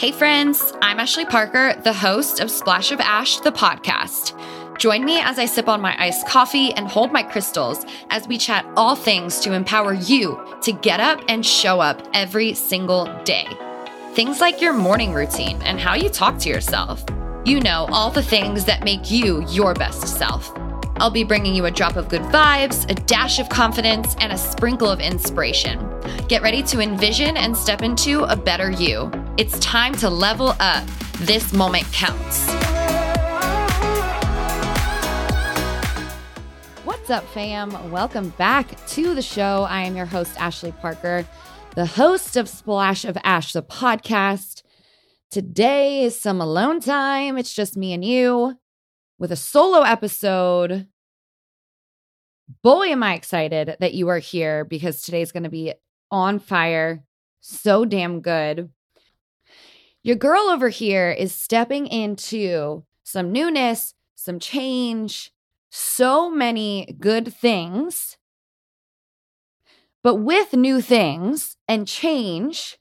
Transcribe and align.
Hey, 0.00 0.12
friends, 0.12 0.72
I'm 0.80 0.98
Ashley 0.98 1.26
Parker, 1.26 1.78
the 1.84 1.92
host 1.92 2.40
of 2.40 2.50
Splash 2.50 2.90
of 2.90 3.00
Ash, 3.00 3.38
the 3.40 3.52
podcast. 3.52 4.32
Join 4.78 5.04
me 5.04 5.20
as 5.20 5.38
I 5.38 5.44
sip 5.44 5.68
on 5.68 5.82
my 5.82 5.94
iced 6.02 6.26
coffee 6.26 6.72
and 6.72 6.88
hold 6.88 7.12
my 7.12 7.22
crystals 7.22 7.84
as 8.08 8.26
we 8.26 8.38
chat 8.38 8.64
all 8.78 8.96
things 8.96 9.40
to 9.40 9.52
empower 9.52 9.92
you 9.92 10.42
to 10.62 10.72
get 10.72 11.00
up 11.00 11.20
and 11.28 11.44
show 11.44 11.80
up 11.80 12.00
every 12.14 12.54
single 12.54 13.04
day. 13.24 13.46
Things 14.14 14.40
like 14.40 14.62
your 14.62 14.72
morning 14.72 15.12
routine 15.12 15.60
and 15.64 15.78
how 15.78 15.96
you 15.96 16.08
talk 16.08 16.38
to 16.38 16.48
yourself. 16.48 17.04
You 17.44 17.60
know, 17.60 17.86
all 17.90 18.10
the 18.10 18.22
things 18.22 18.64
that 18.64 18.84
make 18.84 19.10
you 19.10 19.44
your 19.50 19.74
best 19.74 20.08
self. 20.08 20.50
I'll 20.96 21.10
be 21.10 21.24
bringing 21.24 21.54
you 21.54 21.66
a 21.66 21.70
drop 21.70 21.96
of 21.96 22.08
good 22.08 22.22
vibes, 22.22 22.90
a 22.90 22.94
dash 22.94 23.38
of 23.38 23.50
confidence, 23.50 24.16
and 24.20 24.32
a 24.32 24.38
sprinkle 24.38 24.88
of 24.88 25.00
inspiration. 25.00 25.78
Get 26.26 26.40
ready 26.40 26.62
to 26.62 26.80
envision 26.80 27.36
and 27.36 27.54
step 27.54 27.82
into 27.82 28.24
a 28.24 28.36
better 28.36 28.70
you. 28.70 29.10
It's 29.36 29.58
time 29.60 29.94
to 29.94 30.10
level 30.10 30.54
up. 30.60 30.86
This 31.20 31.52
moment 31.52 31.84
counts. 31.92 32.50
What's 36.84 37.08
up, 37.10 37.24
fam? 37.28 37.90
Welcome 37.90 38.30
back 38.30 38.84
to 38.88 39.14
the 39.14 39.22
show. 39.22 39.66
I 39.68 39.82
am 39.82 39.96
your 39.96 40.04
host, 40.04 40.38
Ashley 40.38 40.72
Parker, 40.72 41.24
the 41.74 41.86
host 41.86 42.36
of 42.36 42.48
Splash 42.48 43.04
of 43.04 43.16
Ash, 43.22 43.52
the 43.52 43.62
podcast. 43.62 44.62
Today 45.30 46.02
is 46.02 46.20
some 46.20 46.40
alone 46.40 46.80
time. 46.80 47.38
It's 47.38 47.54
just 47.54 47.76
me 47.76 47.92
and 47.92 48.04
you 48.04 48.58
with 49.18 49.32
a 49.32 49.36
solo 49.36 49.82
episode. 49.82 50.88
Boy, 52.62 52.88
am 52.88 53.02
I 53.02 53.14
excited 53.14 53.76
that 53.78 53.94
you 53.94 54.08
are 54.08 54.18
here 54.18 54.64
because 54.64 55.00
today's 55.00 55.32
going 55.32 55.44
to 55.44 55.50
be 55.50 55.72
on 56.10 56.40
fire. 56.40 57.04
So 57.40 57.84
damn 57.84 58.20
good. 58.20 58.70
Your 60.02 60.16
girl 60.16 60.42
over 60.42 60.68
here 60.68 61.10
is 61.10 61.34
stepping 61.34 61.86
into 61.86 62.84
some 63.02 63.32
newness, 63.32 63.94
some 64.14 64.38
change, 64.38 65.32
so 65.70 66.30
many 66.30 66.96
good 66.98 67.32
things. 67.32 68.16
But 70.02 70.16
with 70.16 70.54
new 70.54 70.80
things 70.80 71.56
and 71.68 71.86
change 71.86 72.78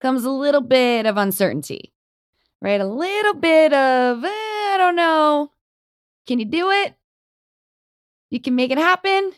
comes 0.00 0.24
a 0.24 0.30
little 0.30 0.60
bit 0.60 1.06
of 1.06 1.16
uncertainty 1.16 1.94
right? 2.64 2.80
A 2.80 2.86
little 2.86 3.34
bit 3.34 3.74
of, 3.74 4.24
eh, 4.24 4.28
I 4.28 4.76
don't 4.78 4.96
know. 4.96 5.50
Can 6.26 6.38
you 6.38 6.46
do 6.46 6.70
it? 6.70 6.94
You 8.30 8.40
can 8.40 8.56
make 8.56 8.70
it 8.70 8.78
happen? 8.78 9.32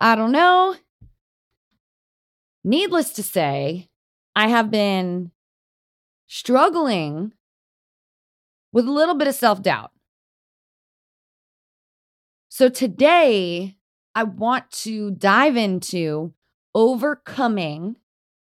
I 0.00 0.14
don't 0.14 0.30
know. 0.30 0.76
Needless 2.64 3.12
to 3.14 3.22
say, 3.22 3.88
I 4.36 4.48
have 4.48 4.70
been 4.70 5.32
struggling 6.26 7.32
with 8.72 8.86
a 8.86 8.92
little 8.92 9.14
bit 9.14 9.28
of 9.28 9.34
self 9.34 9.62
doubt. 9.62 9.90
So 12.48 12.68
today, 12.68 13.76
I 14.14 14.24
want 14.24 14.70
to 14.82 15.10
dive 15.10 15.56
into 15.56 16.34
overcoming 16.74 17.96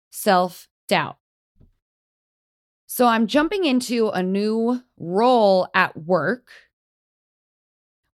self 0.10 0.68
doubt. 0.88 1.18
So 2.88 3.06
I'm 3.06 3.28
jumping 3.28 3.66
into 3.66 4.10
a 4.10 4.24
new 4.24 4.82
role 4.98 5.68
at 5.76 5.96
work, 5.98 6.50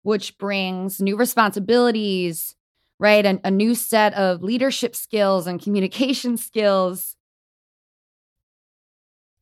which 0.01 0.37
brings 0.37 0.99
new 0.99 1.15
responsibilities, 1.15 2.55
right? 3.03 3.25
And 3.25 3.41
a 3.43 3.51
new 3.51 3.75
set 3.75 4.13
of 4.13 4.41
leadership 4.41 4.95
skills 4.95 5.45
and 5.45 5.61
communication 5.61 6.37
skills. 6.37 7.17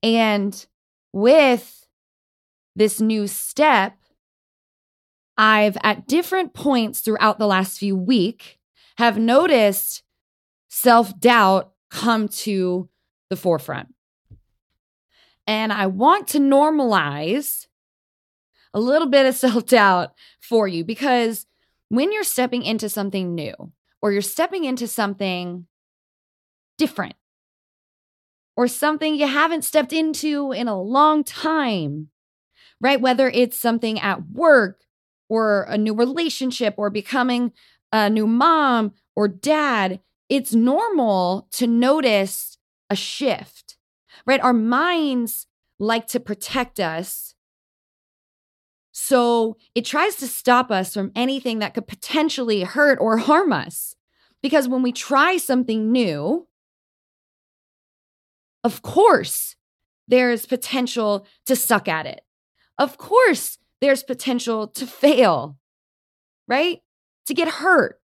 And 0.02 0.66
with 1.14 1.86
this 2.76 3.00
new 3.00 3.28
step, 3.28 4.00
I've 5.38 5.78
at 5.84 6.08
different 6.08 6.56
points 6.56 7.02
throughout 7.02 7.38
the 7.38 7.46
last 7.46 7.78
few 7.78 7.96
week 7.96 8.58
have 8.98 9.20
noticed 9.20 10.02
self-doubt 10.70 11.72
come 11.92 12.30
to 12.30 12.90
the 13.30 13.36
forefront. 13.36 13.94
And 15.46 15.72
I 15.72 15.86
want 15.86 16.30
to 16.30 16.40
normalize 16.40 17.68
a 18.74 18.80
little 18.80 19.08
bit 19.08 19.28
of 19.28 19.36
self 19.36 19.68
doubt 19.68 20.16
for 20.40 20.68
you 20.68 20.84
because 20.84 21.46
when 21.92 22.12
you're 22.12 22.24
stepping 22.24 22.64
into 22.64 22.90
something 22.90 23.36
new 23.36 23.54
or 24.02 24.12
you're 24.12 24.22
stepping 24.22 24.64
into 24.64 24.88
something 24.88 25.66
different 26.78 27.16
or 28.56 28.68
something 28.68 29.16
you 29.16 29.28
haven't 29.28 29.64
stepped 29.64 29.94
into 29.94 30.52
in 30.52 30.68
a 30.68 30.82
long 30.82 31.24
time, 31.24 32.10
right? 32.80 33.02
Whether 33.02 33.30
it's 33.30 33.60
something 33.60 34.00
at 34.00 34.30
work 34.32 34.82
or 35.30 35.64
a 35.64 35.78
new 35.78 35.94
relationship 35.94 36.76
or 36.78 36.90
becoming 36.90 37.52
a 37.92 38.10
new 38.10 38.28
mom 38.28 38.94
or 39.16 39.28
dad, 39.28 40.00
it's 40.30 40.54
normal 40.54 41.48
to 41.52 41.68
notice 41.68 42.58
a 42.90 42.96
shift 42.96 43.72
right? 44.26 44.42
Our 44.42 44.54
minds 44.54 45.48
like 45.80 46.08
to 46.08 46.20
protect 46.20 46.80
us. 46.80 47.36
So 49.04 49.58
it 49.74 49.84
tries 49.84 50.18
to 50.18 50.28
stop 50.28 50.70
us 50.70 50.94
from 50.94 51.12
anything 51.16 51.58
that 51.58 51.74
could 51.74 51.88
potentially 51.88 52.62
hurt 52.62 53.00
or 53.02 53.18
harm 53.18 53.52
us. 53.52 53.96
Because 54.44 54.68
when 54.68 54.84
we 54.84 54.92
try 54.92 55.38
something 55.38 55.92
new, 55.92 56.48
of 58.64 58.84
course, 58.84 59.56
there's 60.08 60.46
potential 60.46 61.26
to 61.48 61.56
suck 61.56 61.88
at 61.88 62.06
it. 62.06 62.22
Of 62.78 63.00
course, 63.00 63.58
there's 63.82 64.04
potential 64.04 64.68
to 64.68 64.86
fail, 64.86 65.58
right? 66.48 66.84
To 67.26 67.34
get 67.34 67.48
hurt. 67.48 68.00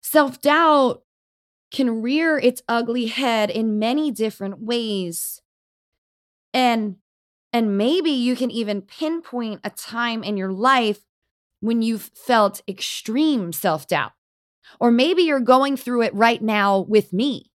Self 0.00 0.40
doubt 0.40 1.02
can 1.70 2.00
rear 2.00 2.38
its 2.38 2.62
ugly 2.70 3.04
head 3.04 3.50
in 3.50 3.78
many 3.78 4.10
different 4.10 4.60
ways. 4.60 5.42
And 6.54 6.96
and 7.56 7.78
maybe 7.78 8.10
you 8.10 8.36
can 8.36 8.50
even 8.50 8.82
pinpoint 8.82 9.62
a 9.64 9.70
time 9.70 10.22
in 10.22 10.36
your 10.36 10.52
life 10.52 11.00
when 11.60 11.80
you've 11.80 12.10
felt 12.14 12.60
extreme 12.68 13.50
self-doubt. 13.50 14.12
Or 14.78 14.90
maybe 14.90 15.22
you're 15.22 15.40
going 15.40 15.78
through 15.78 16.02
it 16.02 16.14
right 16.14 16.42
now 16.42 16.80
with 16.80 17.14
me. 17.14 17.50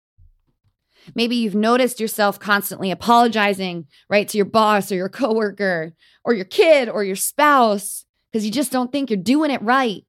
Maybe 1.15 1.35
you've 1.35 1.53
noticed 1.53 1.99
yourself 1.99 2.39
constantly 2.39 2.91
apologizing, 2.91 3.87
right, 4.09 4.25
to 4.29 4.37
your 4.37 4.45
boss 4.45 4.89
or 4.89 4.95
your 4.95 5.09
coworker 5.09 5.91
or 6.23 6.33
your 6.33 6.45
kid 6.45 6.87
or 6.87 7.03
your 7.03 7.17
spouse 7.17 8.05
because 8.31 8.45
you 8.45 8.51
just 8.53 8.71
don't 8.71 8.93
think 8.93 9.09
you're 9.09 9.19
doing 9.21 9.51
it 9.51 9.61
right. 9.61 10.05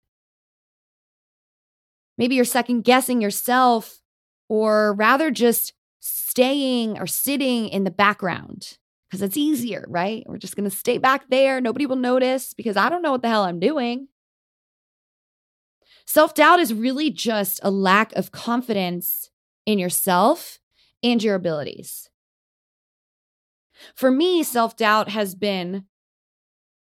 Maybe 2.16 2.36
you're 2.36 2.44
second 2.44 2.82
guessing 2.82 3.20
yourself, 3.20 4.00
or 4.48 4.94
rather 4.94 5.32
just 5.32 5.72
staying 5.98 6.96
or 6.96 7.08
sitting 7.08 7.68
in 7.68 7.82
the 7.82 7.90
background 7.90 8.76
because 9.10 9.22
it's 9.22 9.36
easier, 9.36 9.84
right? 9.88 10.22
We're 10.26 10.38
just 10.38 10.54
going 10.54 10.70
to 10.70 10.76
stay 10.76 10.96
back 10.96 11.28
there. 11.30 11.60
Nobody 11.60 11.84
will 11.84 11.96
notice 11.96 12.54
because 12.54 12.76
I 12.76 12.88
don't 12.88 13.02
know 13.02 13.10
what 13.10 13.22
the 13.22 13.28
hell 13.28 13.42
I'm 13.42 13.58
doing. 13.58 14.06
Self 16.06 16.32
doubt 16.32 16.60
is 16.60 16.72
really 16.72 17.10
just 17.10 17.58
a 17.64 17.72
lack 17.72 18.12
of 18.14 18.30
confidence 18.30 19.30
in 19.66 19.80
yourself 19.80 20.60
and 21.02 21.22
your 21.22 21.34
abilities. 21.34 22.08
For 23.96 24.12
me, 24.12 24.44
self 24.44 24.76
doubt 24.76 25.08
has 25.08 25.34
been 25.34 25.86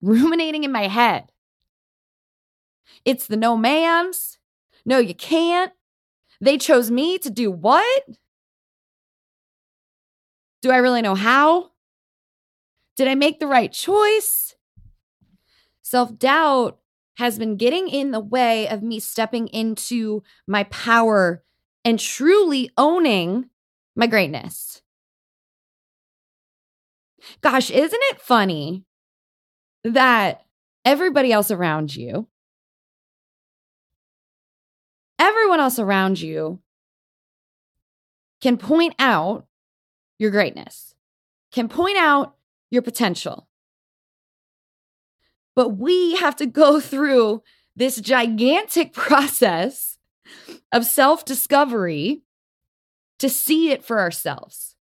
ruminating 0.03 0.65
in 0.65 0.73
my 0.73 0.89
head. 0.89 1.33
It's 3.07 3.27
the 3.27 3.37
no 3.37 3.57
ma'ams, 3.57 4.37
no, 4.85 4.99
you 4.99 5.15
can't. 5.15 5.73
They 6.41 6.59
chose 6.59 6.91
me 6.91 7.19
to 7.19 7.31
do 7.31 7.51
what? 7.51 8.05
Do 10.61 10.71
I 10.71 10.77
really 10.77 11.03
know 11.03 11.15
how? 11.15 11.71
Did 12.99 13.09
I 13.09 13.15
make 13.15 13.41
the 13.41 13.47
right 13.47 13.73
choice? 13.73 14.57
Self 15.83 16.19
doubt 16.19 16.79
has 17.17 17.39
been 17.39 17.57
getting 17.57 17.89
in 17.89 18.11
the 18.11 18.21
way 18.21 18.69
of 18.69 18.83
me 18.83 19.01
stepping 19.01 19.49
into 19.49 20.23
my 20.47 20.65
power 20.65 21.43
and 21.85 21.99
truly 21.99 22.71
owning 22.77 23.49
my 23.97 24.07
greatness. 24.07 24.83
Gosh, 27.41 27.71
isn't 27.71 28.03
it 28.11 28.21
funny 28.21 28.85
that 29.85 30.45
everybody 30.85 31.33
else 31.33 31.51
around 31.51 31.97
you 31.97 32.29
everyone 35.19 35.61
else 35.61 35.79
around 35.79 36.21
you 36.21 36.61
can 38.41 38.57
point 38.57 38.95
out 38.99 39.47
your 40.19 40.31
greatness, 40.31 40.95
can 41.53 41.69
point 41.69 41.97
out 41.97 42.38
your 42.71 42.83
potential. 42.83 43.49
But 45.55 45.71
we 45.71 46.17
have 46.17 46.37
to 46.37 46.47
go 46.47 46.81
through 46.91 47.43
this 47.77 48.01
gigantic 48.01 48.93
process 48.93 49.99
of 50.73 50.85
self 50.85 51.25
discovery 51.25 52.23
to 53.19 53.29
see 53.29 53.71
it 53.71 53.85
for 53.85 53.99
ourselves. 53.99 54.77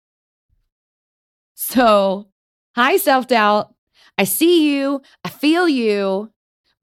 So, 1.55 2.29
hi, 2.75 2.97
self 2.97 3.27
doubt. 3.27 3.73
I 4.17 4.25
see 4.25 4.75
you, 4.75 5.01
I 5.23 5.29
feel 5.29 5.67
you, 5.67 6.31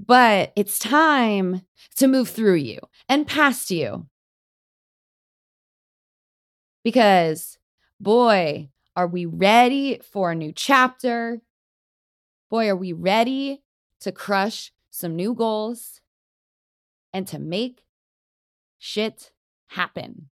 but 0.05 0.53
it's 0.57 0.79
time 0.79 1.63
to 1.97 2.09
move 2.09 2.29
through 2.29 2.55
you 2.55 2.81
and 3.09 3.27
past 3.27 3.71
you. 3.71 4.07
Because, 6.83 7.59
boy, 8.01 8.71
are 8.97 9.07
we 9.07 9.27
ready 9.27 10.01
for 10.03 10.33
a 10.33 10.35
new 10.35 10.53
chapter? 10.53 11.41
Boy, 12.51 12.69
are 12.69 12.77
we 12.77 12.93
ready 12.93 13.63
to 14.01 14.13
crush 14.13 14.73
some 14.91 15.15
new 15.15 15.35
goals 15.35 16.01
and 17.13 17.27
to 17.29 17.39
make 17.39 17.83
shit 18.79 19.31
happen. 19.69 20.31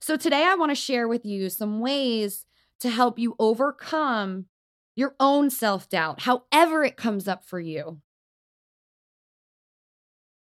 So, 0.00 0.16
today 0.16 0.44
I 0.44 0.54
want 0.54 0.70
to 0.70 0.76
share 0.76 1.08
with 1.08 1.26
you 1.26 1.50
some 1.50 1.80
ways 1.80 2.46
to 2.80 2.88
help 2.88 3.18
you 3.18 3.34
overcome 3.38 4.46
your 4.94 5.14
own 5.20 5.50
self 5.50 5.88
doubt, 5.88 6.22
however 6.22 6.84
it 6.84 6.96
comes 6.96 7.26
up 7.28 7.44
for 7.44 7.60
you, 7.60 8.00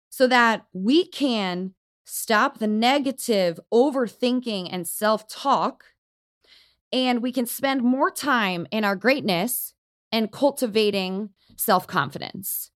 so 0.08 0.26
that 0.28 0.66
we 0.72 1.04
can 1.06 1.74
stop 2.10 2.58
the 2.58 2.66
negative 2.66 3.60
overthinking 3.72 4.68
and 4.70 4.86
self 4.86 5.28
talk, 5.28 5.84
and 6.92 7.22
we 7.22 7.30
can 7.30 7.46
spend 7.46 7.82
more 7.82 8.10
time 8.10 8.66
in 8.70 8.84
our 8.84 8.96
greatness 8.96 9.74
and 10.10 10.32
cultivating 10.32 11.30
self 11.56 11.86
confidence. 11.86 12.70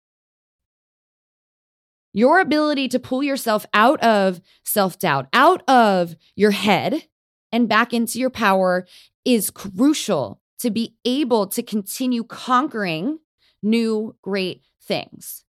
Your 2.13 2.41
ability 2.41 2.89
to 2.89 2.99
pull 2.99 3.23
yourself 3.23 3.65
out 3.73 4.03
of 4.03 4.41
self 4.65 4.99
doubt, 4.99 5.27
out 5.31 5.63
of 5.67 6.15
your 6.35 6.51
head, 6.51 7.07
and 7.53 7.69
back 7.69 7.93
into 7.93 8.19
your 8.19 8.29
power 8.29 8.85
is 9.23 9.49
crucial 9.49 10.41
to 10.59 10.69
be 10.69 10.95
able 11.05 11.47
to 11.47 11.63
continue 11.63 12.23
conquering 12.25 13.19
new 13.63 14.15
great 14.21 14.63
things. 14.83 15.45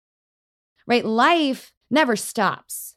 Right? 0.86 1.04
Life 1.04 1.72
never 1.90 2.14
stops. 2.14 2.96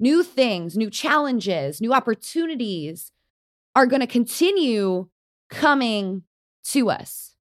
New 0.00 0.22
things, 0.22 0.76
new 0.76 0.90
challenges, 0.90 1.80
new 1.80 1.92
opportunities 1.92 3.12
are 3.74 3.86
going 3.86 4.00
to 4.00 4.06
continue 4.06 5.08
coming 5.50 6.22
to 6.64 6.90
us. 6.90 7.34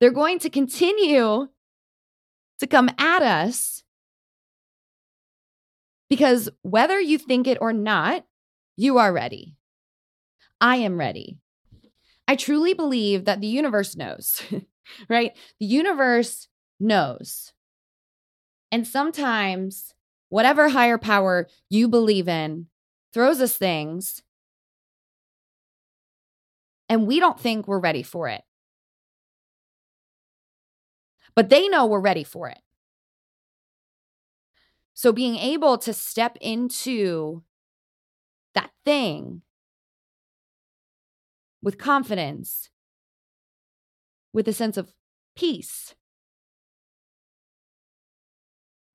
They're 0.00 0.10
going 0.10 0.38
to 0.40 0.50
continue 0.50 1.48
to 2.58 2.66
come 2.66 2.90
at 2.98 3.22
us 3.22 3.84
because 6.08 6.48
whether 6.62 7.00
you 7.00 7.18
think 7.18 7.46
it 7.46 7.58
or 7.60 7.72
not, 7.72 8.24
you 8.76 8.98
are 8.98 9.12
ready. 9.12 9.56
I 10.60 10.76
am 10.76 10.98
ready. 10.98 11.38
I 12.28 12.36
truly 12.36 12.74
believe 12.74 13.24
that 13.24 13.40
the 13.40 13.46
universe 13.46 13.96
knows, 13.96 14.42
right? 15.08 15.36
The 15.60 15.66
universe 15.66 16.48
knows. 16.80 17.52
And 18.72 18.86
sometimes, 18.86 19.94
whatever 20.28 20.68
higher 20.68 20.98
power 20.98 21.48
you 21.68 21.88
believe 21.88 22.28
in 22.28 22.66
throws 23.12 23.40
us 23.40 23.56
things, 23.56 24.22
and 26.88 27.06
we 27.06 27.20
don't 27.20 27.40
think 27.40 27.66
we're 27.66 27.78
ready 27.78 28.02
for 28.02 28.28
it 28.28 28.42
but 31.36 31.50
they 31.50 31.68
know 31.68 31.86
we're 31.86 32.00
ready 32.00 32.24
for 32.24 32.48
it. 32.48 32.58
So 34.94 35.12
being 35.12 35.36
able 35.36 35.76
to 35.78 35.92
step 35.92 36.38
into 36.40 37.42
that 38.54 38.70
thing 38.84 39.42
with 41.62 41.76
confidence, 41.76 42.70
with 44.32 44.48
a 44.48 44.54
sense 44.54 44.78
of 44.78 44.94
peace, 45.36 45.94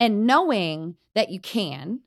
and 0.01 0.25
knowing 0.25 0.95
that 1.13 1.30
you 1.30 1.39
can 1.39 2.00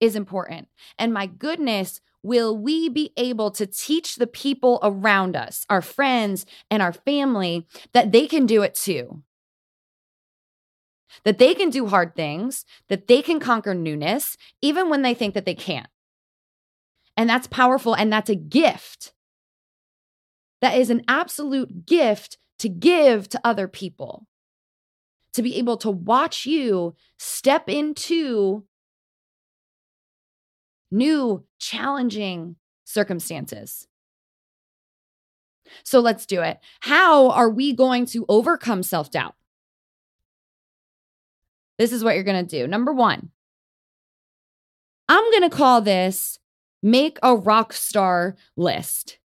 is 0.00 0.16
important. 0.16 0.66
And 0.98 1.12
my 1.12 1.26
goodness, 1.26 2.00
will 2.22 2.56
we 2.56 2.88
be 2.88 3.12
able 3.18 3.50
to 3.52 3.66
teach 3.66 4.16
the 4.16 4.26
people 4.26 4.80
around 4.82 5.36
us, 5.36 5.66
our 5.68 5.82
friends 5.82 6.46
and 6.70 6.82
our 6.82 6.92
family, 6.92 7.66
that 7.92 8.12
they 8.12 8.26
can 8.26 8.46
do 8.46 8.62
it 8.62 8.74
too? 8.74 9.22
That 11.24 11.38
they 11.38 11.54
can 11.54 11.68
do 11.68 11.86
hard 11.86 12.16
things, 12.16 12.64
that 12.88 13.06
they 13.06 13.20
can 13.20 13.38
conquer 13.38 13.74
newness, 13.74 14.38
even 14.62 14.88
when 14.88 15.02
they 15.02 15.14
think 15.14 15.34
that 15.34 15.44
they 15.44 15.54
can't. 15.54 15.86
And 17.14 17.28
that's 17.28 17.46
powerful 17.46 17.94
and 17.94 18.10
that's 18.10 18.30
a 18.30 18.34
gift. 18.34 19.12
That 20.62 20.78
is 20.78 20.88
an 20.88 21.02
absolute 21.06 21.84
gift 21.84 22.38
to 22.60 22.70
give 22.70 23.28
to 23.28 23.40
other 23.44 23.68
people. 23.68 24.26
To 25.34 25.42
be 25.42 25.56
able 25.58 25.76
to 25.78 25.90
watch 25.90 26.46
you 26.46 26.94
step 27.18 27.68
into 27.68 28.64
new, 30.90 31.44
challenging 31.58 32.56
circumstances. 32.84 33.88
So 35.82 36.00
let's 36.00 36.26
do 36.26 36.40
it. 36.42 36.58
How 36.80 37.30
are 37.30 37.50
we 37.50 37.72
going 37.72 38.06
to 38.06 38.24
overcome 38.28 38.82
self 38.82 39.10
doubt? 39.10 39.34
This 41.78 41.92
is 41.92 42.04
what 42.04 42.14
you're 42.14 42.24
going 42.24 42.46
to 42.46 42.58
do. 42.58 42.68
Number 42.68 42.92
one, 42.92 43.30
I'm 45.08 45.30
going 45.32 45.48
to 45.48 45.54
call 45.54 45.80
this 45.80 46.38
make 46.82 47.18
a 47.22 47.34
rock 47.34 47.72
star 47.72 48.36
list. 48.56 49.18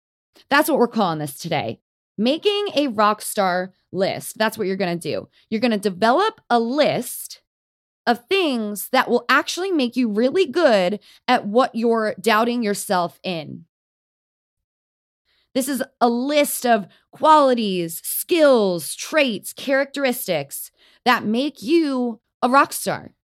That's 0.48 0.70
what 0.70 0.78
we're 0.78 0.88
calling 0.88 1.18
this 1.18 1.36
today. 1.36 1.80
Making 2.18 2.66
a 2.74 2.88
rock 2.88 3.22
star 3.22 3.72
list. 3.92 4.36
That's 4.36 4.58
what 4.58 4.66
you're 4.66 4.76
going 4.76 4.98
to 4.98 5.10
do. 5.10 5.28
You're 5.48 5.60
going 5.60 5.70
to 5.70 5.78
develop 5.78 6.40
a 6.50 6.58
list 6.58 7.40
of 8.06 8.26
things 8.26 8.88
that 8.90 9.08
will 9.08 9.24
actually 9.28 9.70
make 9.70 9.94
you 9.94 10.10
really 10.10 10.46
good 10.46 10.98
at 11.28 11.46
what 11.46 11.74
you're 11.74 12.14
doubting 12.20 12.62
yourself 12.62 13.20
in. 13.22 13.66
This 15.54 15.68
is 15.68 15.82
a 16.00 16.08
list 16.08 16.66
of 16.66 16.88
qualities, 17.10 18.00
skills, 18.04 18.94
traits, 18.94 19.52
characteristics 19.52 20.70
that 21.04 21.24
make 21.24 21.62
you 21.62 22.20
a 22.42 22.48
rock 22.48 22.72
star. 22.72 23.14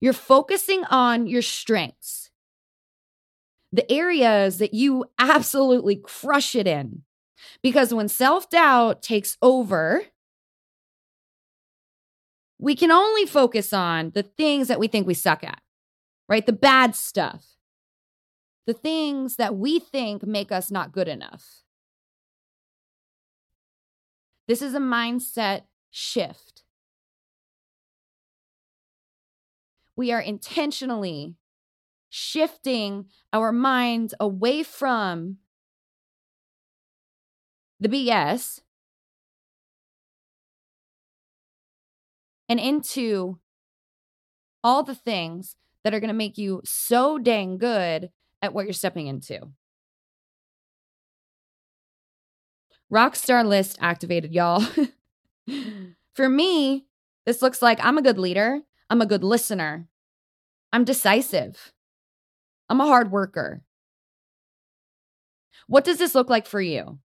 You're 0.00 0.12
focusing 0.12 0.84
on 0.84 1.26
your 1.26 1.42
strengths, 1.42 2.29
the 3.72 3.90
areas 3.90 4.58
that 4.58 4.74
you 4.74 5.04
absolutely 5.18 5.96
crush 5.96 6.54
it 6.54 6.66
in. 6.66 7.02
Because 7.62 7.94
when 7.94 8.08
self 8.08 8.50
doubt 8.50 9.02
takes 9.02 9.36
over, 9.40 10.02
we 12.58 12.74
can 12.74 12.90
only 12.90 13.24
focus 13.24 13.72
on 13.72 14.10
the 14.10 14.22
things 14.22 14.68
that 14.68 14.78
we 14.78 14.86
think 14.86 15.06
we 15.06 15.14
suck 15.14 15.42
at, 15.42 15.60
right? 16.28 16.44
The 16.44 16.52
bad 16.52 16.94
stuff, 16.94 17.46
the 18.66 18.74
things 18.74 19.36
that 19.36 19.56
we 19.56 19.78
think 19.78 20.24
make 20.24 20.52
us 20.52 20.70
not 20.70 20.92
good 20.92 21.08
enough. 21.08 21.62
This 24.46 24.60
is 24.60 24.74
a 24.74 24.80
mindset 24.80 25.62
shift. 25.90 26.62
We 29.96 30.12
are 30.12 30.20
intentionally 30.20 31.36
shifting 32.10 33.06
our 33.32 33.52
minds 33.52 34.12
away 34.20 34.62
from 34.62 35.38
the 37.78 37.88
BS 37.88 38.60
and 42.48 42.60
into 42.60 43.38
all 44.62 44.82
the 44.82 44.94
things 44.94 45.56
that 45.84 45.94
are 45.94 46.00
going 46.00 46.08
to 46.08 46.14
make 46.14 46.36
you 46.36 46.60
so 46.64 47.16
dang 47.16 47.56
good 47.56 48.10
at 48.42 48.52
what 48.52 48.66
you're 48.66 48.74
stepping 48.74 49.06
into. 49.06 49.48
Rockstar 52.92 53.46
list 53.46 53.78
activated, 53.80 54.34
y'all. 54.34 54.64
For 56.14 56.28
me, 56.28 56.86
this 57.24 57.40
looks 57.40 57.62
like 57.62 57.78
I'm 57.82 57.96
a 57.96 58.02
good 58.02 58.18
leader, 58.18 58.60
I'm 58.90 59.00
a 59.00 59.06
good 59.06 59.22
listener, 59.22 59.86
I'm 60.72 60.84
decisive, 60.84 61.72
I'm 62.70 62.80
a 62.80 62.86
hard 62.86 63.10
worker. 63.10 63.62
What 65.66 65.84
does 65.84 65.98
this 65.98 66.14
look 66.14 66.30
like 66.30 66.46
for 66.46 66.60
you? 66.60 67.00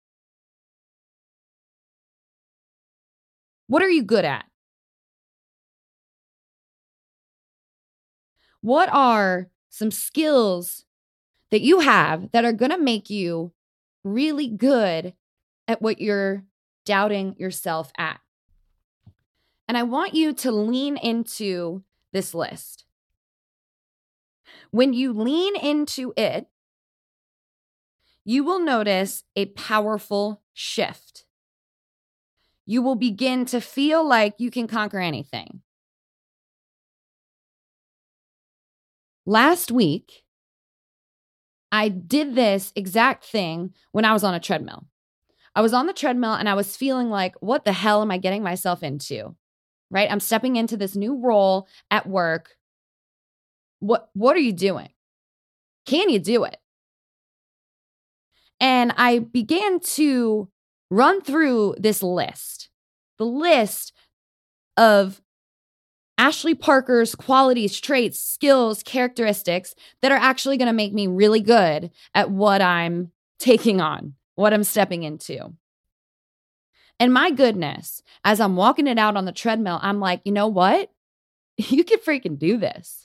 What 3.65 3.81
are 3.81 3.89
you 3.89 4.03
good 4.03 4.25
at? 4.25 4.45
What 8.61 8.89
are 8.91 9.49
some 9.69 9.89
skills 9.89 10.85
that 11.49 11.61
you 11.61 11.79
have 11.79 12.31
that 12.31 12.45
are 12.45 12.53
going 12.53 12.71
to 12.71 12.77
make 12.77 13.09
you 13.09 13.51
really 14.03 14.47
good 14.47 15.13
at 15.67 15.81
what 15.81 15.99
you're 15.99 16.43
doubting 16.85 17.35
yourself 17.39 17.91
at? 17.97 18.19
And 19.67 19.77
I 19.77 19.83
want 19.83 20.13
you 20.13 20.31
to 20.33 20.51
lean 20.51 20.95
into 20.97 21.83
this 22.13 22.35
list. 22.35 22.84
When 24.75 24.91
you 24.91 25.13
lean 25.13 25.55
into 25.55 26.13
it, 26.17 26.47
you 28.25 28.43
will 28.43 28.59
notice 28.59 29.23
a 29.33 29.45
powerful 29.45 30.41
shift. 30.53 31.23
You 32.65 32.81
will 32.81 32.97
begin 32.97 33.45
to 33.45 33.61
feel 33.61 34.05
like 34.05 34.33
you 34.37 34.51
can 34.51 34.67
conquer 34.67 34.99
anything. 34.99 35.61
Last 39.25 39.71
week, 39.71 40.25
I 41.71 41.87
did 41.87 42.35
this 42.35 42.73
exact 42.75 43.23
thing 43.23 43.73
when 43.93 44.03
I 44.03 44.11
was 44.11 44.25
on 44.25 44.33
a 44.33 44.41
treadmill. 44.41 44.87
I 45.55 45.61
was 45.61 45.73
on 45.73 45.87
the 45.87 45.93
treadmill 45.93 46.33
and 46.33 46.49
I 46.49 46.53
was 46.53 46.75
feeling 46.75 47.09
like, 47.09 47.35
what 47.39 47.63
the 47.63 47.71
hell 47.71 48.01
am 48.01 48.11
I 48.11 48.17
getting 48.17 48.43
myself 48.43 48.83
into? 48.83 49.37
Right? 49.89 50.11
I'm 50.11 50.19
stepping 50.19 50.57
into 50.57 50.75
this 50.75 50.97
new 50.97 51.21
role 51.21 51.69
at 51.89 52.09
work. 52.09 52.57
What 53.85 54.09
what 54.13 54.35
are 54.35 54.39
you 54.39 54.51
doing? 54.53 54.89
Can 55.85 56.09
you 56.09 56.17
do 56.19 56.43
it? 56.43 56.57
And 58.59 58.93
I 58.97 59.19
began 59.19 59.79
to 59.79 60.49
run 60.89 61.21
through 61.21 61.75
this 61.77 62.01
list. 62.01 62.69
The 63.19 63.25
list 63.25 63.93
of 64.75 65.21
Ashley 66.17 66.55
Parker's 66.55 67.13
qualities, 67.13 67.79
traits, 67.79 68.19
skills, 68.19 68.81
characteristics 68.81 69.75
that 70.01 70.11
are 70.11 70.17
actually 70.17 70.57
going 70.57 70.67
to 70.67 70.73
make 70.73 70.93
me 70.93 71.05
really 71.05 71.41
good 71.41 71.91
at 72.15 72.31
what 72.31 72.61
I'm 72.61 73.11
taking 73.37 73.81
on, 73.81 74.15
what 74.33 74.53
I'm 74.53 74.63
stepping 74.63 75.03
into. 75.03 75.53
And 76.99 77.13
my 77.13 77.29
goodness, 77.29 78.01
as 78.23 78.39
I'm 78.39 78.55
walking 78.55 78.87
it 78.87 78.97
out 78.97 79.17
on 79.17 79.25
the 79.25 79.31
treadmill, 79.31 79.79
I'm 79.81 79.99
like, 79.99 80.21
you 80.25 80.31
know 80.31 80.47
what? 80.47 80.89
You 81.57 81.85
can 81.85 81.99
freaking 81.99 82.37
do 82.37 82.57
this. 82.57 83.04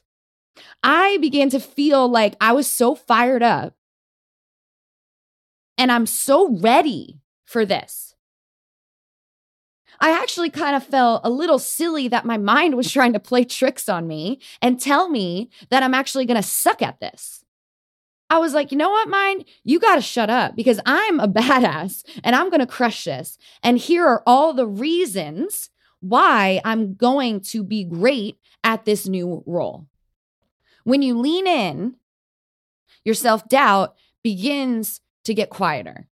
I 0.82 1.18
began 1.20 1.50
to 1.50 1.60
feel 1.60 2.08
like 2.08 2.36
I 2.40 2.52
was 2.52 2.66
so 2.66 2.94
fired 2.94 3.42
up 3.42 3.74
and 5.78 5.90
I'm 5.90 6.06
so 6.06 6.56
ready 6.58 7.20
for 7.44 7.64
this. 7.64 8.14
I 10.00 10.10
actually 10.10 10.50
kind 10.50 10.74
of 10.74 10.84
felt 10.84 11.20
a 11.24 11.30
little 11.30 11.58
silly 11.58 12.08
that 12.08 12.24
my 12.24 12.38
mind 12.38 12.76
was 12.76 12.90
trying 12.92 13.12
to 13.12 13.20
play 13.20 13.44
tricks 13.44 13.88
on 13.88 14.06
me 14.06 14.40
and 14.62 14.80
tell 14.80 15.08
me 15.08 15.50
that 15.70 15.82
I'm 15.82 15.94
actually 15.94 16.26
going 16.26 16.40
to 16.40 16.46
suck 16.46 16.82
at 16.82 17.00
this. 17.00 17.44
I 18.30 18.38
was 18.38 18.54
like, 18.54 18.70
you 18.70 18.78
know 18.78 18.90
what, 18.90 19.08
mind? 19.08 19.44
You 19.64 19.80
got 19.80 19.96
to 19.96 20.00
shut 20.00 20.30
up 20.30 20.54
because 20.54 20.80
I'm 20.86 21.18
a 21.18 21.28
badass 21.28 22.04
and 22.22 22.36
I'm 22.36 22.48
going 22.48 22.60
to 22.60 22.66
crush 22.66 23.04
this. 23.04 23.36
And 23.62 23.76
here 23.76 24.06
are 24.06 24.22
all 24.26 24.52
the 24.52 24.68
reasons 24.68 25.70
why 26.00 26.60
I'm 26.64 26.94
going 26.94 27.40
to 27.40 27.64
be 27.64 27.84
great 27.84 28.38
at 28.62 28.84
this 28.84 29.06
new 29.06 29.42
role. 29.46 29.86
When 30.84 31.02
you 31.02 31.18
lean 31.18 31.46
in, 31.46 31.96
your 33.04 33.14
self 33.14 33.48
doubt 33.48 33.96
begins 34.22 35.00
to 35.24 35.34
get 35.34 35.50
quieter. 35.50 36.08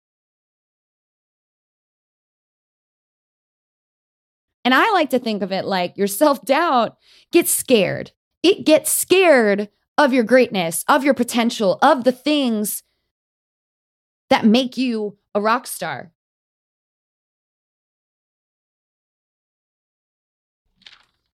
And 4.65 4.73
I 4.73 4.91
like 4.91 5.09
to 5.09 5.19
think 5.19 5.41
of 5.41 5.51
it 5.51 5.65
like 5.65 5.97
your 5.97 6.07
self 6.07 6.43
doubt 6.45 6.97
gets 7.31 7.51
scared. 7.51 8.11
It 8.41 8.65
gets 8.65 8.93
scared 8.93 9.69
of 9.97 10.13
your 10.13 10.23
greatness, 10.23 10.83
of 10.87 11.03
your 11.03 11.13
potential, 11.13 11.77
of 11.81 12.03
the 12.03 12.11
things 12.11 12.83
that 14.29 14.45
make 14.45 14.77
you 14.77 15.17
a 15.35 15.41
rock 15.41 15.67
star. 15.67 16.11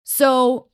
So 0.04 0.68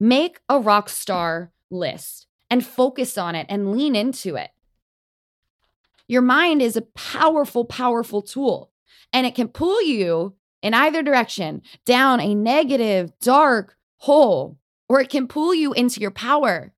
make 0.00 0.40
a 0.48 0.60
rock 0.60 0.88
star 0.88 1.52
list 1.70 2.26
and 2.50 2.64
focus 2.64 3.18
on 3.18 3.34
it 3.34 3.46
and 3.48 3.72
lean 3.72 3.94
into 3.94 4.36
it. 4.36 4.50
Your 6.06 6.22
mind 6.22 6.62
is 6.62 6.76
a 6.76 6.82
powerful, 6.82 7.64
powerful 7.64 8.22
tool, 8.22 8.70
and 9.12 9.26
it 9.26 9.34
can 9.34 9.48
pull 9.48 9.82
you 9.82 10.34
in 10.62 10.74
either 10.74 11.02
direction 11.02 11.62
down 11.84 12.20
a 12.20 12.34
negative, 12.34 13.12
dark 13.20 13.76
hole, 13.98 14.58
or 14.88 15.00
it 15.00 15.10
can 15.10 15.28
pull 15.28 15.54
you 15.54 15.72
into 15.72 16.00
your 16.00 16.10
power. 16.10 16.72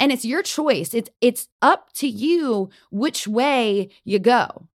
And 0.00 0.10
it's 0.10 0.24
your 0.24 0.42
choice. 0.42 0.94
It's 0.94 1.10
it's 1.20 1.48
up 1.62 1.92
to 1.94 2.08
you 2.08 2.70
which 2.90 3.28
way 3.28 3.90
you 4.04 4.18
go. 4.18 4.68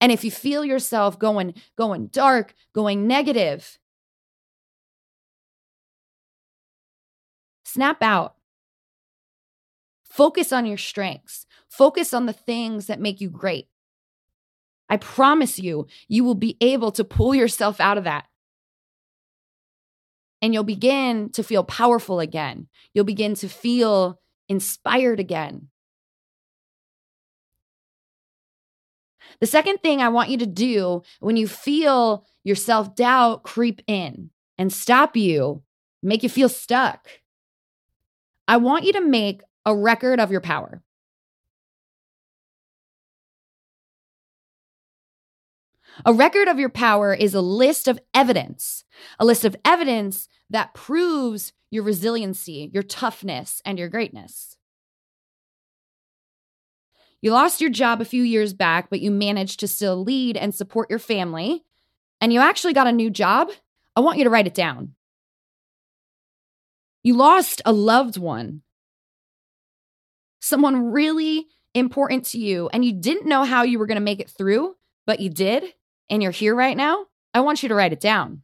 And 0.00 0.12
if 0.12 0.22
you 0.22 0.30
feel 0.30 0.66
yourself 0.66 1.18
going 1.18 1.54
going 1.76 2.08
dark, 2.08 2.54
going 2.74 3.06
negative, 3.06 3.78
snap 7.74 8.02
out. 8.02 8.36
Focus 10.04 10.52
on 10.52 10.64
your 10.64 10.78
strengths. 10.78 11.44
Focus 11.68 12.14
on 12.14 12.26
the 12.26 12.32
things 12.32 12.86
that 12.86 13.00
make 13.00 13.20
you 13.20 13.28
great. 13.28 13.66
I 14.88 14.96
promise 14.96 15.58
you, 15.58 15.88
you 16.06 16.22
will 16.22 16.36
be 16.36 16.56
able 16.60 16.92
to 16.92 17.02
pull 17.02 17.34
yourself 17.34 17.80
out 17.80 17.98
of 17.98 18.04
that. 18.04 18.26
And 20.40 20.54
you'll 20.54 20.62
begin 20.62 21.30
to 21.30 21.42
feel 21.42 21.64
powerful 21.64 22.20
again. 22.20 22.68
You'll 22.92 23.04
begin 23.04 23.34
to 23.36 23.48
feel 23.48 24.20
inspired 24.48 25.18
again. 25.18 25.68
The 29.40 29.46
second 29.46 29.78
thing 29.78 30.00
I 30.00 30.10
want 30.10 30.30
you 30.30 30.38
to 30.38 30.46
do 30.46 31.02
when 31.18 31.36
you 31.36 31.48
feel 31.48 32.24
your 32.44 32.56
self 32.56 32.94
doubt 32.94 33.42
creep 33.42 33.82
in 33.88 34.30
and 34.58 34.72
stop 34.72 35.16
you, 35.16 35.64
make 36.04 36.22
you 36.22 36.28
feel 36.28 36.48
stuck, 36.48 37.08
I 38.46 38.58
want 38.58 38.84
you 38.84 38.92
to 38.94 39.00
make 39.00 39.42
a 39.64 39.74
record 39.74 40.20
of 40.20 40.30
your 40.30 40.40
power. 40.40 40.82
A 46.04 46.12
record 46.12 46.48
of 46.48 46.58
your 46.58 46.68
power 46.68 47.14
is 47.14 47.34
a 47.34 47.40
list 47.40 47.86
of 47.86 48.00
evidence, 48.12 48.84
a 49.18 49.24
list 49.24 49.44
of 49.44 49.56
evidence 49.64 50.28
that 50.50 50.74
proves 50.74 51.52
your 51.70 51.84
resiliency, 51.84 52.70
your 52.74 52.82
toughness, 52.82 53.62
and 53.64 53.78
your 53.78 53.88
greatness. 53.88 54.56
You 57.22 57.30
lost 57.30 57.60
your 57.60 57.70
job 57.70 58.00
a 58.00 58.04
few 58.04 58.22
years 58.22 58.52
back, 58.52 58.90
but 58.90 59.00
you 59.00 59.10
managed 59.10 59.60
to 59.60 59.68
still 59.68 60.02
lead 60.02 60.36
and 60.36 60.54
support 60.54 60.90
your 60.90 60.98
family, 60.98 61.64
and 62.20 62.32
you 62.32 62.40
actually 62.40 62.74
got 62.74 62.86
a 62.86 62.92
new 62.92 63.08
job. 63.08 63.50
I 63.96 64.00
want 64.00 64.18
you 64.18 64.24
to 64.24 64.30
write 64.30 64.46
it 64.46 64.54
down. 64.54 64.94
You 67.04 67.14
lost 67.14 67.60
a 67.66 67.72
loved 67.72 68.16
one, 68.16 68.62
someone 70.40 70.90
really 70.90 71.46
important 71.74 72.24
to 72.26 72.38
you, 72.38 72.70
and 72.72 72.82
you 72.82 72.94
didn't 72.94 73.28
know 73.28 73.44
how 73.44 73.62
you 73.62 73.78
were 73.78 73.84
going 73.86 73.96
to 73.96 74.00
make 74.00 74.20
it 74.20 74.30
through, 74.30 74.74
but 75.06 75.20
you 75.20 75.28
did 75.28 75.64
and 76.08 76.22
you're 76.22 76.32
here 76.32 76.54
right 76.54 76.76
now, 76.76 77.04
I 77.34 77.40
want 77.40 77.62
you 77.62 77.68
to 77.68 77.74
write 77.74 77.92
it 77.92 78.00
down. 78.00 78.40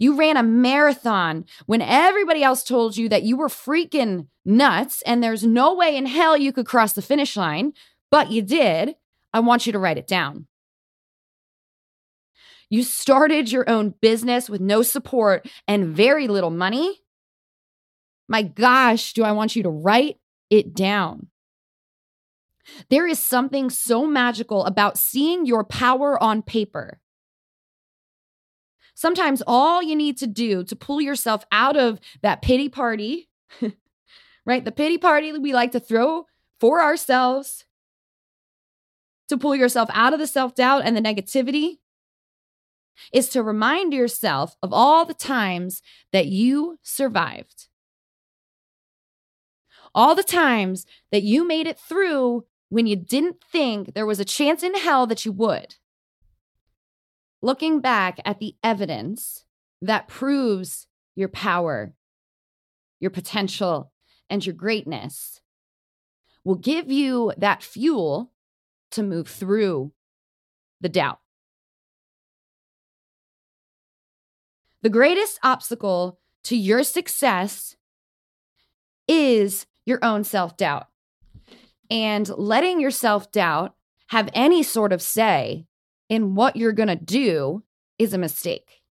You 0.00 0.16
ran 0.16 0.36
a 0.36 0.42
marathon 0.42 1.44
when 1.66 1.82
everybody 1.82 2.42
else 2.42 2.64
told 2.64 2.96
you 2.96 3.08
that 3.10 3.22
you 3.22 3.36
were 3.36 3.48
freaking 3.48 4.26
nuts 4.44 5.00
and 5.02 5.22
there's 5.22 5.44
no 5.44 5.74
way 5.74 5.96
in 5.96 6.06
hell 6.06 6.36
you 6.36 6.52
could 6.52 6.66
cross 6.66 6.94
the 6.94 7.02
finish 7.02 7.36
line, 7.36 7.74
but 8.10 8.32
you 8.32 8.42
did. 8.42 8.96
I 9.32 9.38
want 9.38 9.66
you 9.66 9.72
to 9.72 9.78
write 9.78 9.98
it 9.98 10.08
down. 10.08 10.47
You 12.70 12.82
started 12.82 13.50
your 13.50 13.68
own 13.68 13.94
business 14.00 14.50
with 14.50 14.60
no 14.60 14.82
support 14.82 15.48
and 15.66 15.96
very 15.96 16.28
little 16.28 16.50
money. 16.50 17.00
My 18.28 18.42
gosh, 18.42 19.14
do 19.14 19.24
I 19.24 19.32
want 19.32 19.56
you 19.56 19.62
to 19.62 19.70
write 19.70 20.18
it 20.50 20.74
down? 20.74 21.28
There 22.90 23.06
is 23.06 23.18
something 23.18 23.70
so 23.70 24.06
magical 24.06 24.66
about 24.66 24.98
seeing 24.98 25.46
your 25.46 25.64
power 25.64 26.22
on 26.22 26.42
paper. 26.42 27.00
Sometimes 28.94 29.42
all 29.46 29.82
you 29.82 29.96
need 29.96 30.18
to 30.18 30.26
do 30.26 30.64
to 30.64 30.76
pull 30.76 31.00
yourself 31.00 31.44
out 31.52 31.76
of 31.76 32.00
that 32.22 32.42
pity 32.42 32.68
party, 32.68 33.28
right? 34.44 34.64
The 34.64 34.72
pity 34.72 34.98
party 34.98 35.32
we 35.38 35.54
like 35.54 35.72
to 35.72 35.80
throw 35.80 36.26
for 36.60 36.82
ourselves, 36.82 37.64
to 39.28 39.38
pull 39.38 39.54
yourself 39.54 39.88
out 39.92 40.12
of 40.12 40.18
the 40.18 40.26
self 40.26 40.54
doubt 40.54 40.82
and 40.84 40.96
the 40.96 41.00
negativity, 41.00 41.78
is 43.12 43.28
to 43.30 43.42
remind 43.42 43.92
yourself 43.92 44.56
of 44.62 44.72
all 44.72 45.04
the 45.04 45.14
times 45.14 45.82
that 46.12 46.26
you 46.26 46.78
survived. 46.82 47.68
All 49.94 50.14
the 50.14 50.22
times 50.22 50.86
that 51.10 51.22
you 51.22 51.46
made 51.46 51.66
it 51.66 51.78
through 51.78 52.44
when 52.68 52.86
you 52.86 52.96
didn't 52.96 53.42
think 53.42 53.94
there 53.94 54.06
was 54.06 54.20
a 54.20 54.24
chance 54.24 54.62
in 54.62 54.74
hell 54.74 55.06
that 55.06 55.24
you 55.24 55.32
would. 55.32 55.76
Looking 57.40 57.80
back 57.80 58.18
at 58.24 58.40
the 58.40 58.56
evidence 58.62 59.44
that 59.80 60.08
proves 60.08 60.86
your 61.14 61.28
power, 61.28 61.94
your 63.00 63.10
potential, 63.10 63.92
and 64.28 64.44
your 64.44 64.54
greatness 64.54 65.40
will 66.44 66.56
give 66.56 66.90
you 66.90 67.32
that 67.36 67.62
fuel 67.62 68.32
to 68.90 69.02
move 69.02 69.28
through 69.28 69.92
the 70.80 70.88
doubt. 70.88 71.20
The 74.82 74.90
greatest 74.90 75.38
obstacle 75.42 76.20
to 76.44 76.56
your 76.56 76.84
success 76.84 77.76
is 79.08 79.66
your 79.84 79.98
own 80.04 80.22
self 80.22 80.56
doubt. 80.56 80.86
And 81.90 82.28
letting 82.36 82.80
your 82.80 82.90
self 82.90 83.32
doubt 83.32 83.74
have 84.08 84.30
any 84.34 84.62
sort 84.62 84.92
of 84.92 85.02
say 85.02 85.66
in 86.08 86.34
what 86.34 86.56
you're 86.56 86.72
going 86.72 86.88
to 86.88 86.96
do 86.96 87.64
is 87.98 88.14
a 88.14 88.18
mistake. 88.18 88.82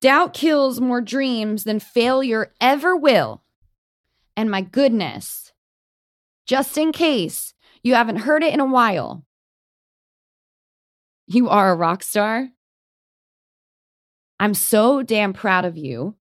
Doubt 0.00 0.32
kills 0.34 0.80
more 0.80 1.00
dreams 1.00 1.64
than 1.64 1.80
failure 1.80 2.52
ever 2.60 2.96
will. 2.96 3.42
And 4.36 4.50
my 4.50 4.60
goodness, 4.60 5.52
just 6.46 6.78
in 6.78 6.92
case 6.92 7.54
you 7.82 7.94
haven't 7.94 8.18
heard 8.18 8.44
it 8.44 8.54
in 8.54 8.60
a 8.60 8.66
while, 8.66 9.24
you 11.26 11.48
are 11.48 11.72
a 11.72 11.76
rock 11.76 12.02
star. 12.02 12.50
I'm 14.40 14.54
so 14.54 15.02
damn 15.02 15.32
proud 15.32 15.64
of 15.64 15.76
you 15.76 16.14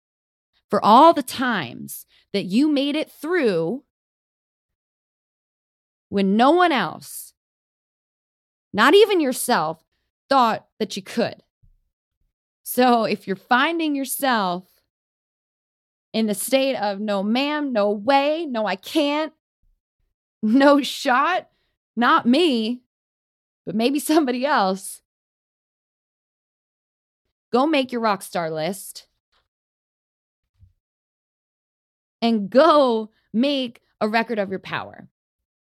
for 0.70 0.84
all 0.84 1.12
the 1.12 1.22
times 1.22 2.06
that 2.32 2.44
you 2.44 2.68
made 2.68 2.96
it 2.96 3.10
through 3.10 3.84
when 6.08 6.36
no 6.36 6.50
one 6.50 6.72
else, 6.72 7.32
not 8.72 8.94
even 8.94 9.20
yourself, 9.20 9.84
thought 10.28 10.66
that 10.78 10.96
you 10.96 11.02
could. 11.02 11.42
So 12.62 13.04
if 13.04 13.26
you're 13.26 13.36
finding 13.36 13.94
yourself 13.94 14.64
in 16.12 16.26
the 16.26 16.34
state 16.34 16.76
of 16.76 17.00
no, 17.00 17.22
ma'am, 17.22 17.72
no 17.72 17.90
way, 17.90 18.46
no, 18.46 18.66
I 18.66 18.76
can't, 18.76 19.32
no 20.42 20.82
shot, 20.82 21.48
not 21.96 22.26
me, 22.26 22.82
but 23.66 23.74
maybe 23.74 23.98
somebody 23.98 24.46
else, 24.46 25.02
go 27.54 27.68
make 27.68 27.92
your 27.92 28.00
rock 28.00 28.20
star 28.20 28.50
list 28.50 29.06
and 32.20 32.50
go 32.50 33.12
make 33.32 33.80
a 34.00 34.08
record 34.08 34.40
of 34.40 34.50
your 34.50 34.58
power. 34.58 35.08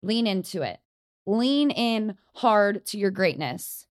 Lean 0.02 0.26
into 0.26 0.64
it. 0.64 0.80
Lean 1.28 1.70
in 1.70 2.16
hard 2.34 2.84
to 2.88 2.98
your 2.98 3.12
greatness 3.12 3.86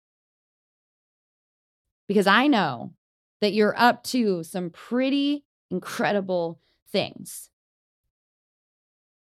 because 2.09 2.27
I 2.27 2.47
know 2.47 2.91
that 3.39 3.53
you're 3.53 3.79
up 3.79 4.03
to 4.05 4.43
some 4.43 4.69
pretty 4.69 5.45
incredible 5.71 6.59
things. 6.91 7.49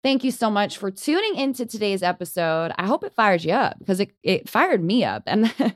Thank 0.04 0.26
you 0.26 0.32
so 0.32 0.50
much 0.50 0.78
for 0.78 0.92
tuning 0.92 1.38
into 1.38 1.66
today's 1.66 2.04
episode. 2.04 2.74
I 2.78 2.86
hope 2.86 3.06
it 3.06 3.16
fires 3.16 3.46
you 3.46 3.54
up 3.54 3.80
because 3.80 4.02
it, 4.02 4.12
it 4.24 4.50
fired 4.50 4.84
me 4.84 5.06
up. 5.06 5.24
And 5.28 5.54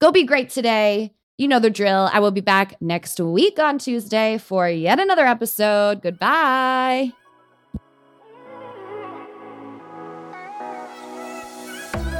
go 0.00 0.12
be 0.12 0.24
great 0.24 0.50
today. 0.50 1.14
You 1.42 1.48
know 1.48 1.58
the 1.58 1.70
drill. 1.70 2.08
I 2.12 2.20
will 2.20 2.30
be 2.30 2.40
back 2.40 2.80
next 2.80 3.18
week 3.18 3.58
on 3.58 3.76
Tuesday 3.76 4.38
for 4.38 4.68
yet 4.68 5.00
another 5.00 5.26
episode. 5.26 6.00
Goodbye. 6.00 7.10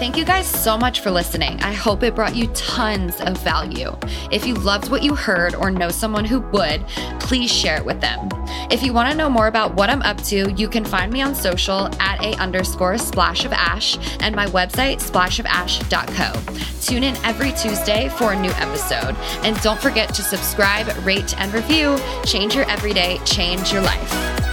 Thank 0.00 0.16
you 0.16 0.24
guys 0.24 0.48
so 0.48 0.76
much 0.76 0.98
for 0.98 1.12
listening. 1.12 1.62
I 1.62 1.72
hope 1.72 2.02
it 2.02 2.16
brought 2.16 2.34
you 2.34 2.48
tons 2.48 3.20
of 3.20 3.38
value. 3.38 3.96
If 4.32 4.44
you 4.44 4.54
loved 4.54 4.90
what 4.90 5.04
you 5.04 5.14
heard 5.14 5.54
or 5.54 5.70
know 5.70 5.90
someone 5.90 6.24
who 6.24 6.40
would, 6.40 6.84
please 7.20 7.52
share 7.52 7.76
it 7.76 7.84
with 7.84 8.00
them. 8.00 8.28
If 8.72 8.82
you 8.82 8.94
want 8.94 9.10
to 9.10 9.16
know 9.16 9.28
more 9.28 9.48
about 9.48 9.74
what 9.74 9.90
I'm 9.90 10.00
up 10.00 10.16
to, 10.22 10.50
you 10.52 10.66
can 10.66 10.82
find 10.82 11.12
me 11.12 11.20
on 11.20 11.34
social 11.34 11.94
at 12.00 12.18
a 12.24 12.32
underscore 12.40 12.96
splash 12.96 13.44
of 13.44 13.52
ash 13.52 13.98
and 14.20 14.34
my 14.34 14.46
website 14.46 15.02
splashofash.co. 15.02 16.80
Tune 16.80 17.04
in 17.04 17.14
every 17.16 17.52
Tuesday 17.52 18.08
for 18.08 18.32
a 18.32 18.40
new 18.40 18.50
episode. 18.52 19.14
And 19.44 19.60
don't 19.60 19.78
forget 19.78 20.14
to 20.14 20.22
subscribe, 20.22 20.88
rate, 21.04 21.38
and 21.38 21.52
review. 21.52 21.98
Change 22.24 22.54
your 22.54 22.64
everyday, 22.70 23.18
change 23.26 23.74
your 23.74 23.82
life. 23.82 24.51